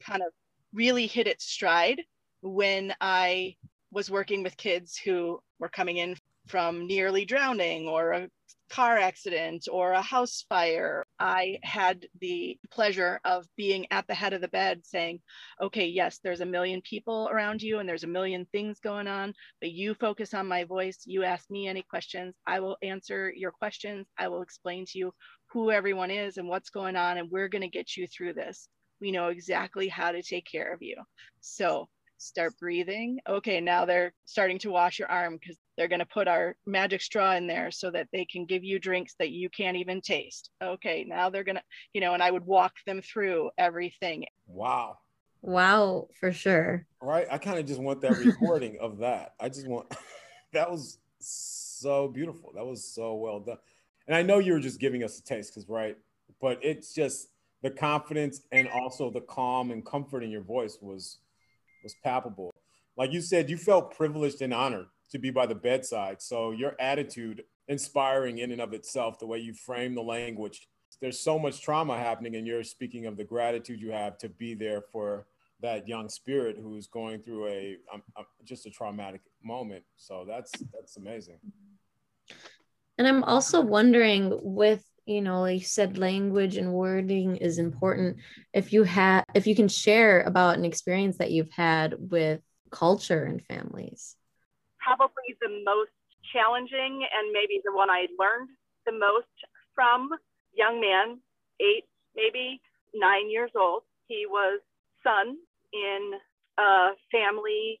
kind 0.00 0.22
of 0.22 0.32
really 0.72 1.06
hit 1.06 1.26
its 1.26 1.44
stride 1.44 2.02
when 2.42 2.94
i 3.00 3.54
was 3.90 4.10
working 4.10 4.42
with 4.42 4.56
kids 4.56 4.96
who 4.96 5.40
were 5.58 5.68
coming 5.68 5.98
in 5.98 6.16
from 6.46 6.86
nearly 6.86 7.24
drowning 7.24 7.88
or 7.88 8.12
a 8.12 8.28
car 8.70 8.98
accident 8.98 9.66
or 9.70 9.92
a 9.92 10.02
house 10.02 10.44
fire, 10.48 11.06
I 11.18 11.58
had 11.62 12.06
the 12.20 12.58
pleasure 12.70 13.20
of 13.24 13.46
being 13.56 13.86
at 13.90 14.06
the 14.06 14.14
head 14.14 14.32
of 14.32 14.40
the 14.40 14.48
bed 14.48 14.80
saying, 14.84 15.20
okay, 15.60 15.86
yes, 15.86 16.20
there's 16.22 16.40
a 16.40 16.46
million 16.46 16.82
people 16.82 17.28
around 17.30 17.62
you 17.62 17.78
and 17.78 17.88
there's 17.88 18.04
a 18.04 18.08
million 18.08 18.46
things 18.52 18.80
going 18.80 19.08
on, 19.08 19.34
but 19.60 19.72
you 19.72 19.94
focus 19.94 20.34
on 20.34 20.46
my 20.46 20.64
voice. 20.64 21.02
You 21.04 21.24
ask 21.24 21.50
me 21.50 21.66
any 21.66 21.82
questions. 21.82 22.34
I 22.46 22.60
will 22.60 22.76
answer 22.82 23.32
your 23.34 23.52
questions. 23.52 24.06
I 24.18 24.28
will 24.28 24.42
explain 24.42 24.84
to 24.86 24.98
you 24.98 25.12
who 25.52 25.70
everyone 25.70 26.10
is 26.10 26.36
and 26.36 26.48
what's 26.48 26.70
going 26.70 26.96
on, 26.96 27.18
and 27.18 27.30
we're 27.30 27.48
going 27.48 27.62
to 27.62 27.68
get 27.68 27.96
you 27.96 28.06
through 28.06 28.34
this. 28.34 28.68
We 29.00 29.12
know 29.12 29.28
exactly 29.28 29.88
how 29.88 30.12
to 30.12 30.22
take 30.22 30.46
care 30.50 30.72
of 30.72 30.82
you. 30.82 30.96
So 31.40 31.88
start 32.18 32.54
breathing. 32.58 33.18
Okay, 33.28 33.60
now 33.60 33.84
they're 33.84 34.12
starting 34.24 34.58
to 34.58 34.70
wash 34.70 34.98
your 34.98 35.10
arm 35.10 35.38
because 35.40 35.56
they're 35.76 35.88
going 35.88 36.00
to 36.00 36.06
put 36.06 36.28
our 36.28 36.56
magic 36.66 37.00
straw 37.00 37.34
in 37.34 37.46
there 37.46 37.70
so 37.70 37.90
that 37.90 38.08
they 38.12 38.24
can 38.24 38.44
give 38.44 38.64
you 38.64 38.78
drinks 38.78 39.14
that 39.18 39.30
you 39.30 39.48
can't 39.48 39.76
even 39.76 40.00
taste. 40.00 40.50
Okay, 40.62 41.04
now 41.08 41.30
they're 41.30 41.44
going 41.44 41.56
to, 41.56 41.62
you 41.92 42.00
know, 42.00 42.14
and 42.14 42.22
I 42.22 42.30
would 42.30 42.44
walk 42.44 42.72
them 42.86 43.00
through 43.00 43.50
everything. 43.56 44.26
Wow. 44.46 44.98
Wow, 45.40 46.08
for 46.18 46.32
sure. 46.32 46.86
Right. 47.00 47.26
I 47.30 47.38
kind 47.38 47.58
of 47.58 47.66
just 47.66 47.80
want 47.80 48.00
that 48.00 48.18
recording 48.18 48.78
of 48.80 48.98
that. 48.98 49.34
I 49.38 49.48
just 49.48 49.68
want 49.68 49.86
that 50.52 50.70
was 50.70 50.98
so 51.20 52.08
beautiful. 52.08 52.52
That 52.54 52.66
was 52.66 52.84
so 52.84 53.14
well 53.14 53.40
done. 53.40 53.58
And 54.06 54.16
I 54.16 54.22
know 54.22 54.38
you 54.38 54.52
were 54.52 54.60
just 54.60 54.80
giving 54.80 55.04
us 55.04 55.18
a 55.18 55.22
taste 55.22 55.54
because, 55.54 55.68
right, 55.68 55.96
but 56.40 56.58
it's 56.62 56.92
just 56.92 57.28
the 57.62 57.70
confidence 57.70 58.42
and 58.52 58.68
also 58.68 59.10
the 59.10 59.20
calm 59.20 59.70
and 59.70 59.84
comfort 59.84 60.22
in 60.22 60.30
your 60.30 60.42
voice 60.42 60.78
was 60.80 61.18
was 61.82 61.94
palpable. 62.02 62.54
Like 62.96 63.12
you 63.12 63.20
said, 63.20 63.48
you 63.48 63.56
felt 63.56 63.96
privileged 63.96 64.42
and 64.42 64.52
honored 64.52 64.86
to 65.10 65.18
be 65.18 65.30
by 65.30 65.46
the 65.46 65.54
bedside. 65.54 66.20
So 66.20 66.50
your 66.50 66.74
attitude, 66.80 67.44
inspiring 67.68 68.38
in 68.38 68.50
and 68.50 68.60
of 68.60 68.72
itself, 68.72 69.18
the 69.18 69.26
way 69.26 69.38
you 69.38 69.54
frame 69.54 69.94
the 69.94 70.02
language. 70.02 70.68
There's 71.00 71.20
so 71.20 71.38
much 71.38 71.62
trauma 71.62 71.96
happening, 71.96 72.34
and 72.34 72.44
you're 72.44 72.64
speaking 72.64 73.06
of 73.06 73.16
the 73.16 73.22
gratitude 73.22 73.80
you 73.80 73.92
have 73.92 74.18
to 74.18 74.28
be 74.28 74.54
there 74.54 74.82
for 74.82 75.26
that 75.60 75.86
young 75.86 76.08
spirit 76.08 76.56
who's 76.60 76.86
going 76.86 77.20
through 77.20 77.46
a 77.46 77.76
um, 77.92 78.02
um, 78.16 78.26
just 78.44 78.66
a 78.66 78.70
traumatic 78.70 79.20
moment. 79.42 79.84
So 79.96 80.24
that's 80.26 80.50
that's 80.72 80.96
amazing. 80.96 81.38
And 82.96 83.06
I'm 83.06 83.22
also 83.24 83.60
wondering 83.60 84.38
with 84.42 84.84
you 85.08 85.22
know 85.22 85.40
like 85.40 85.60
you 85.60 85.64
said 85.64 85.98
language 85.98 86.56
and 86.56 86.72
wording 86.72 87.36
is 87.36 87.58
important. 87.58 88.18
If 88.52 88.72
you 88.72 88.84
have 88.84 89.24
if 89.34 89.46
you 89.46 89.54
can 89.54 89.68
share 89.68 90.20
about 90.22 90.56
an 90.56 90.64
experience 90.64 91.18
that 91.18 91.30
you've 91.30 91.50
had 91.50 91.94
with 91.98 92.40
culture 92.70 93.24
and 93.24 93.42
families. 93.46 94.16
Probably 94.78 95.36
the 95.40 95.62
most 95.64 95.90
challenging 96.32 97.06
and 97.08 97.32
maybe 97.32 97.60
the 97.64 97.72
one 97.72 97.88
i 97.88 98.06
learned 98.18 98.50
the 98.84 98.92
most 98.92 99.32
from 99.74 100.10
young 100.52 100.78
man 100.78 101.18
eight 101.60 101.84
maybe 102.14 102.60
nine 102.94 103.30
years 103.30 103.50
old. 103.56 103.82
He 104.06 104.26
was 104.28 104.60
son 105.02 105.36
in 105.72 106.12
a 106.58 106.90
family 107.10 107.80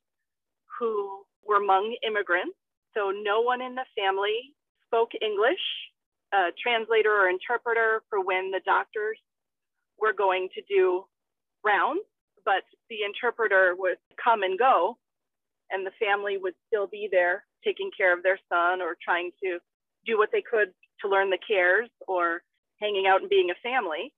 who 0.78 1.24
were 1.46 1.60
Hmong 1.60 1.92
immigrants. 2.06 2.56
So 2.94 3.10
no 3.10 3.42
one 3.42 3.60
in 3.60 3.74
the 3.74 3.84
family 3.96 4.54
spoke 4.88 5.10
english 5.20 5.60
a 6.32 6.48
translator 6.60 7.10
or 7.10 7.28
interpreter 7.28 8.02
for 8.10 8.22
when 8.22 8.50
the 8.50 8.60
doctors 8.64 9.18
were 9.98 10.12
going 10.12 10.48
to 10.54 10.62
do 10.68 11.04
rounds, 11.64 12.04
but 12.44 12.62
the 12.90 13.02
interpreter 13.04 13.74
would 13.76 13.98
come 14.22 14.42
and 14.42 14.58
go, 14.58 14.96
and 15.70 15.86
the 15.86 15.92
family 15.98 16.36
would 16.38 16.54
still 16.66 16.86
be 16.86 17.08
there 17.10 17.44
taking 17.64 17.90
care 17.96 18.16
of 18.16 18.22
their 18.22 18.38
son 18.48 18.80
or 18.80 18.96
trying 19.02 19.30
to 19.42 19.58
do 20.06 20.16
what 20.16 20.30
they 20.32 20.42
could 20.42 20.72
to 21.02 21.08
learn 21.08 21.30
the 21.30 21.38
cares 21.46 21.88
or 22.06 22.42
hanging 22.80 23.06
out 23.06 23.20
and 23.20 23.30
being 23.30 23.50
a 23.50 23.62
family. 23.62 24.12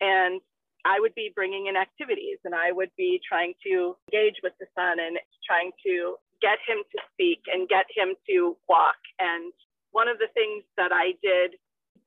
And 0.00 0.40
I 0.84 0.98
would 0.98 1.14
be 1.14 1.32
bringing 1.34 1.66
in 1.66 1.76
activities 1.76 2.38
and 2.44 2.54
I 2.54 2.72
would 2.72 2.90
be 2.96 3.20
trying 3.26 3.54
to 3.66 3.96
engage 4.12 4.36
with 4.42 4.52
the 4.58 4.66
son 4.74 4.98
and 4.98 5.18
trying 5.46 5.72
to 5.86 6.16
get 6.40 6.58
him 6.66 6.82
to 6.92 6.98
speak 7.12 7.40
and 7.52 7.68
get 7.68 7.84
him 7.94 8.14
to 8.28 8.56
walk 8.68 8.98
and 9.18 9.52
one 9.92 10.08
of 10.08 10.18
the 10.18 10.28
things 10.34 10.64
that 10.76 10.92
I 10.92 11.14
did, 11.22 11.58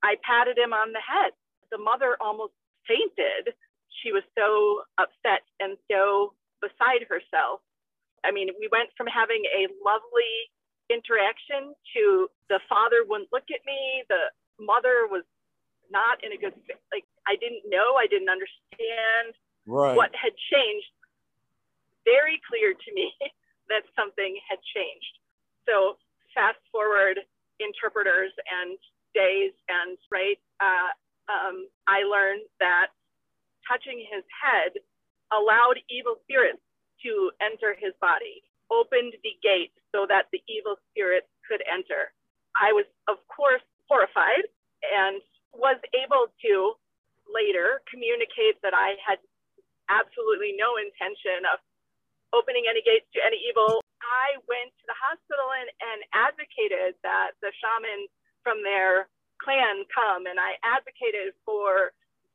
I 0.03 0.15
patted 0.23 0.57
him 0.57 0.73
on 0.73 0.91
the 0.91 1.03
head. 1.03 1.31
The 1.71 1.77
mother 1.77 2.17
almost 2.19 2.53
fainted. 2.87 3.55
She 4.03 4.11
was 4.11 4.23
so 4.37 4.83
upset 4.97 5.43
and 5.59 5.77
so 5.89 6.33
beside 6.59 7.07
herself. 7.07 7.61
I 8.23 8.31
mean, 8.31 8.47
we 8.59 8.69
went 8.71 8.89
from 8.95 9.07
having 9.07 9.43
a 9.51 9.67
lovely 9.83 10.51
interaction 10.91 11.75
to 11.95 12.27
the 12.49 12.59
father 12.67 13.03
wouldn't 13.07 13.31
look 13.31 13.47
at 13.51 13.63
me. 13.65 14.03
The 14.07 14.31
mother 14.59 15.07
was 15.07 15.23
not 15.91 16.23
in 16.23 16.31
a 16.31 16.39
good 16.39 16.55
like 16.91 17.05
I 17.27 17.35
didn't 17.35 17.67
know, 17.67 17.95
I 17.99 18.07
didn't 18.07 18.29
understand 18.29 19.35
right. 19.67 19.95
what 19.95 20.11
had 20.15 20.35
changed. 20.51 20.91
Very 22.03 22.39
clear 22.47 22.73
to 22.75 22.89
me 22.95 23.11
that 23.71 23.83
something 23.95 24.39
had 24.47 24.59
changed. 24.75 25.19
So 25.67 25.99
fast 26.35 26.59
forward 26.71 27.19
interpreters 27.59 28.31
and 28.49 28.77
days 29.13 29.53
and 29.69 29.97
right, 30.09 30.39
uh, 30.61 30.91
um, 31.29 31.69
I 31.87 32.03
learned 32.03 32.45
that 32.59 32.91
touching 33.67 34.01
his 34.01 34.25
head 34.33 34.75
allowed 35.31 35.79
evil 35.89 36.17
spirits 36.25 36.61
to 37.03 37.31
enter 37.41 37.75
his 37.77 37.93
body, 37.99 38.43
opened 38.71 39.13
the 39.23 39.35
gate 39.43 39.75
so 39.93 40.05
that 40.07 40.31
the 40.31 40.41
evil 40.47 40.79
spirits 40.91 41.29
could 41.47 41.61
enter. 41.67 42.11
I 42.57 42.71
was, 42.71 42.85
of 43.07 43.19
course, 43.27 43.63
horrified 43.89 44.47
and 44.83 45.21
was 45.53 45.77
able 45.93 46.31
to 46.43 46.53
later 47.27 47.81
communicate 47.89 48.59
that 48.63 48.73
I 48.73 48.95
had 49.03 49.19
absolutely 49.91 50.55
no 50.55 50.79
intention 50.79 51.43
of 51.51 51.59
opening 52.31 52.65
any 52.65 52.81
gates 52.81 53.05
to 53.13 53.19
any 53.21 53.37
evil. 53.45 53.82
I 54.03 54.39
went 54.45 54.71
to 54.71 54.85
the 54.85 54.97
hospital 54.99 55.49
and, 55.55 55.69
and 55.79 55.99
advocated 56.13 56.99
that 57.03 57.39
the 57.39 57.51
shaman 57.55 58.07
from 58.43 58.61
their 58.61 59.07
clan 59.39 59.87
come, 59.91 60.27
and 60.27 60.39
I 60.39 60.59
advocated 60.63 61.35
for 61.47 61.91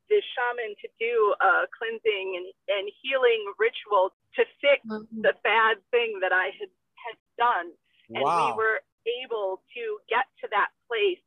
the 0.09 0.21
shaman 0.35 0.73
to 0.81 0.89
do 0.97 1.15
a 1.41 1.69
cleansing 1.77 2.29
and, 2.41 2.49
and 2.73 2.85
healing 3.05 3.45
ritual 3.61 4.17
to 4.41 4.43
fix 4.61 4.81
mm-hmm. 4.89 5.21
the 5.21 5.37
bad 5.45 5.81
thing 5.93 6.21
that 6.25 6.33
I 6.33 6.53
had, 6.57 6.73
had 6.97 7.17
done. 7.37 7.69
And 8.17 8.25
wow. 8.25 8.53
we 8.53 8.57
were 8.57 8.81
able 9.05 9.61
to 9.77 9.83
get 10.09 10.25
to 10.41 10.49
that 10.53 10.73
place 10.89 11.21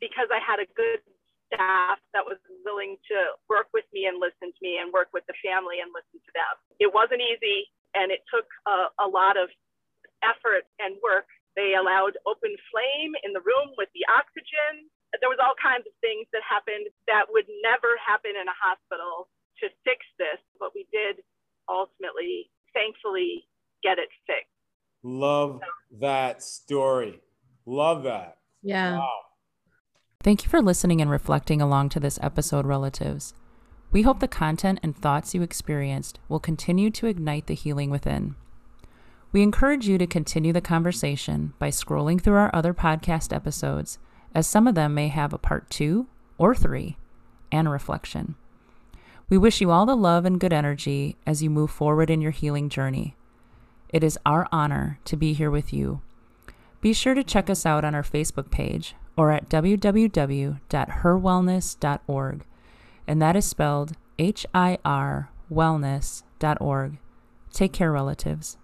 because 0.00 0.32
I 0.32 0.40
had 0.40 0.60
a 0.60 0.68
good 0.72 1.04
staff 1.52 2.00
that 2.12 2.24
was 2.24 2.40
willing 2.64 2.96
to 3.08 3.18
work 3.48 3.68
with 3.72 3.84
me 3.92 4.08
and 4.08 4.20
listen 4.20 4.52
to 4.52 4.60
me 4.60 4.80
and 4.80 4.92
work 4.92 5.08
with 5.12 5.24
the 5.28 5.36
family 5.40 5.80
and 5.80 5.92
listen 5.92 6.20
to 6.20 6.32
them. 6.32 6.54
It 6.80 6.92
wasn't 6.92 7.24
easy 7.24 7.68
and 7.94 8.12
it 8.12 8.20
took 8.32 8.46
a, 8.66 8.90
a 9.04 9.08
lot 9.08 9.36
of 9.36 9.48
effort 10.22 10.66
and 10.78 10.96
work. 11.02 11.26
They 11.56 11.74
allowed 11.74 12.14
open 12.26 12.54
flame 12.70 13.12
in 13.24 13.32
the 13.32 13.42
room 13.42 13.74
with 13.76 13.88
the 13.94 14.06
oxygen 14.06 14.90
there 15.20 15.32
was 15.32 15.40
all 15.40 15.56
kinds 15.56 15.88
of 15.88 15.94
things 16.04 16.28
that 16.32 16.44
happened 16.44 16.92
that 17.06 17.32
would 17.32 17.48
never 17.64 17.96
happen 17.96 18.32
in 18.36 18.44
a 18.44 18.56
hospital 18.60 19.28
to 19.64 19.72
fix 19.84 20.04
this, 20.18 20.40
but 20.60 20.72
we 20.74 20.86
did 20.92 21.24
ultimately, 21.68 22.50
thankfully, 22.74 23.48
get 23.82 23.98
it 23.98 24.12
fixed. 24.26 24.52
Love 25.02 25.60
that 26.00 26.42
story. 26.42 27.20
Love 27.64 28.04
that. 28.04 28.38
Yeah. 28.62 28.98
Wow. 28.98 29.20
Thank 30.22 30.44
you 30.44 30.50
for 30.50 30.60
listening 30.60 31.00
and 31.00 31.10
reflecting 31.10 31.62
along 31.62 31.88
to 31.90 32.00
this 32.00 32.18
episode, 32.20 32.66
relatives. 32.66 33.32
We 33.90 34.02
hope 34.02 34.20
the 34.20 34.28
content 34.28 34.80
and 34.82 34.96
thoughts 34.96 35.34
you 35.34 35.42
experienced 35.42 36.18
will 36.28 36.40
continue 36.40 36.90
to 36.90 37.06
ignite 37.06 37.46
the 37.46 37.54
healing 37.54 37.90
within. 37.90 38.34
We 39.32 39.42
encourage 39.42 39.88
you 39.88 39.98
to 39.98 40.06
continue 40.06 40.52
the 40.52 40.60
conversation 40.60 41.54
by 41.58 41.68
scrolling 41.68 42.20
through 42.20 42.36
our 42.36 42.54
other 42.54 42.74
podcast 42.74 43.34
episodes 43.34 43.98
as 44.34 44.46
some 44.46 44.66
of 44.66 44.74
them 44.74 44.94
may 44.94 45.08
have 45.08 45.32
a 45.32 45.38
part 45.38 45.70
two 45.70 46.06
or 46.36 46.54
three 46.54 46.96
and 47.50 47.66
a 47.66 47.70
reflection. 47.70 48.34
We 49.28 49.36
wish 49.36 49.60
you 49.60 49.70
all 49.70 49.84
the 49.84 49.96
love 49.96 50.24
and 50.24 50.40
good 50.40 50.52
energy 50.52 51.16
as 51.26 51.42
you 51.42 51.50
move 51.50 51.70
forward 51.70 52.08
in 52.08 52.22
your 52.22 52.30
healing 52.30 52.68
journey. 52.68 53.16
It 53.90 54.04
is 54.04 54.18
our 54.24 54.46
honor 54.52 55.00
to 55.04 55.16
be 55.16 55.32
here 55.32 55.50
with 55.50 55.72
you. 55.72 56.00
Be 56.80 56.92
sure 56.92 57.14
to 57.14 57.24
check 57.24 57.50
us 57.50 57.66
out 57.66 57.84
on 57.84 57.94
our 57.94 58.02
Facebook 58.02 58.50
page 58.50 58.94
or 59.16 59.32
at 59.32 59.48
www.hirwellness.org, 59.48 62.44
and 63.08 63.20
that 63.20 63.34
is 63.34 63.46
spelled 63.46 63.92
H 64.18 64.46
I 64.54 64.78
R 64.84 65.30
wellness.org. 65.50 66.98
Take 67.52 67.72
care, 67.72 67.90
relatives. 67.90 68.58